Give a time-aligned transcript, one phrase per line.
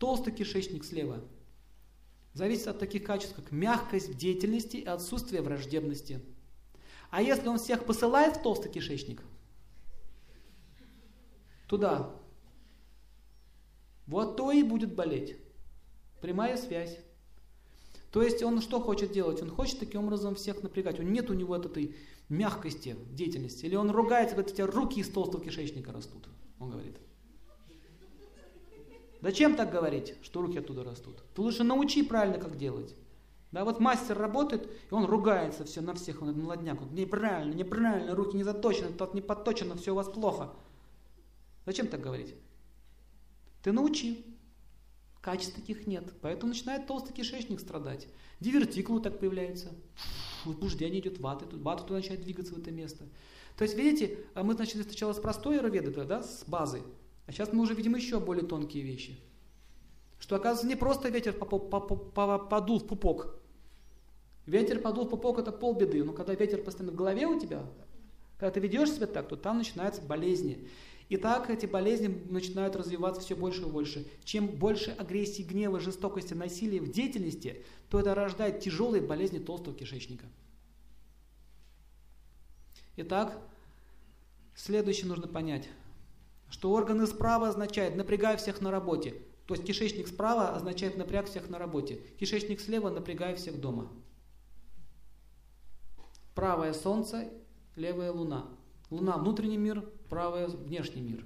[0.00, 1.22] Толстый кишечник слева.
[2.32, 6.20] Зависит от таких качеств, как мягкость деятельности и отсутствие враждебности.
[7.10, 9.22] А если он всех посылает в толстый кишечник,
[11.66, 12.10] туда,
[14.06, 15.36] вот то и будет болеть.
[16.22, 16.98] Прямая связь.
[18.10, 19.42] То есть он что хочет делать?
[19.42, 20.98] Он хочет таким образом всех напрягать.
[20.98, 21.94] Он нет у него этой
[22.30, 23.66] мягкости деятельности.
[23.66, 26.26] Или он ругается, говорит, у тебя руки из толстого кишечника растут.
[26.58, 26.96] Он говорит.
[29.20, 31.22] Зачем так говорить, что руки оттуда растут?
[31.34, 32.94] Ты лучше научи правильно, как делать.
[33.52, 36.80] Да, вот мастер работает, и он ругается все на всех, он молодняк.
[36.80, 40.52] Вот, неправильно, неправильно, руки не заточены, тот не подточено, все у вас плохо.
[41.66, 42.34] Зачем так говорить?
[43.62, 44.24] Ты научи.
[45.20, 46.14] Качеств таких нет.
[46.22, 48.08] Поэтому начинает толстый кишечник страдать.
[48.40, 49.68] Дивертикулы так появляются.
[50.46, 51.44] Возбуждение идет ваты.
[51.58, 53.04] Вата туда начинает двигаться в это место.
[53.58, 56.82] То есть, видите, а мы начали сначала с простой аюрведы, да, с базы.
[57.30, 59.16] А сейчас мы уже видим еще более тонкие вещи.
[60.18, 63.38] Что оказывается не просто ветер подул в пупок.
[64.46, 66.02] Ветер подул в пупок это полбеды.
[66.02, 67.64] Но когда ветер постоянно в голове у тебя,
[68.36, 70.68] когда ты ведешь себя так, то там начинаются болезни.
[71.08, 74.08] И так эти болезни начинают развиваться все больше и больше.
[74.24, 80.26] Чем больше агрессии, гнева, жестокости, насилия в деятельности, то это рождает тяжелые болезни толстого кишечника.
[82.96, 83.38] Итак,
[84.56, 85.68] следующее нужно понять,
[86.50, 89.14] что органы справа означает напрягай всех на работе.
[89.46, 91.96] То есть кишечник справа означает напряг всех на работе.
[92.18, 93.90] Кишечник слева напрягай всех дома.
[96.34, 97.28] Правое солнце,
[97.74, 98.46] левая луна.
[98.90, 101.24] Луна– внутренний мир, правое– внешний мир.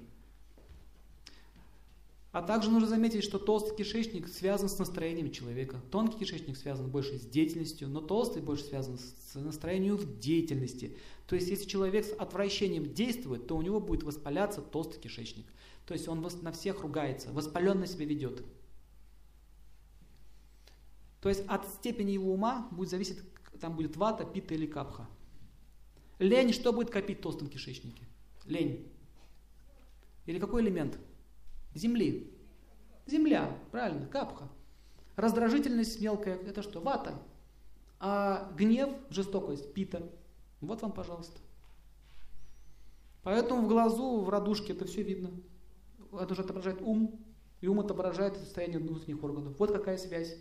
[2.35, 5.79] А также нужно заметить, что толстый кишечник связан с настроением человека.
[5.89, 10.97] Тонкий кишечник связан больше с деятельностью, но толстый больше связан с настроением в деятельности.
[11.27, 15.45] То есть, если человек с отвращением действует, то у него будет воспаляться толстый кишечник.
[15.85, 18.43] То есть, он на всех ругается, воспаленно себя ведет.
[21.21, 23.19] То есть, от степени его ума будет зависеть,
[23.61, 25.07] там будет вата, пита или капха.
[26.19, 28.03] Лень что будет копить в толстом кишечнике?
[28.43, 28.91] Лень.
[30.25, 30.99] Или какой элемент?
[31.75, 32.33] Земли.
[33.05, 34.49] Земля, правильно, капха.
[35.15, 36.81] Раздражительность мелкая, это что?
[36.81, 37.21] Вата.
[37.99, 40.09] А гнев, жестокость, пита.
[40.61, 41.39] Вот вам, пожалуйста.
[43.23, 45.31] Поэтому в глазу, в радужке это все видно.
[46.11, 47.19] Это уже отображает ум,
[47.61, 49.55] и ум отображает состояние внутренних органов.
[49.59, 50.37] Вот какая связь.